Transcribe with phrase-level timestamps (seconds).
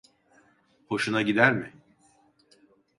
[0.89, 1.73] Hoşuna gider mi?